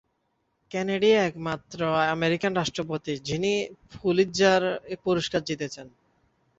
Kennedy 0.71 1.09
একমাত্র 1.21 1.79
American 2.13 2.51
রাষ্ট্রপতি 2.55 3.13
যিনি 3.27 3.51
পুলিৎজার 3.93 4.61
পুরস্কার 5.03 5.41
জিতেছেন। 5.49 5.87